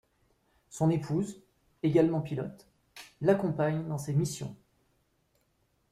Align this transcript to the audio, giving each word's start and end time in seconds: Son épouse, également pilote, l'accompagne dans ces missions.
Son 0.67 0.89
épouse, 0.89 1.43
également 1.83 2.21
pilote, 2.21 2.67
l'accompagne 3.21 3.87
dans 3.87 3.99
ces 3.99 4.15
missions. 4.15 4.57